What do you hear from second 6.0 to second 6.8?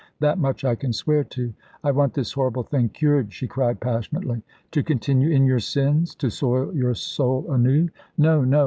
To soil